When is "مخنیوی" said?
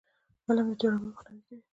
1.15-1.43